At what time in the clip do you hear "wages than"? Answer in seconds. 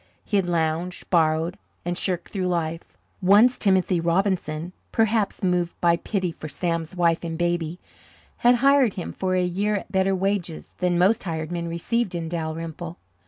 10.15-10.97